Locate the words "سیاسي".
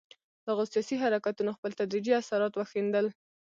0.71-0.95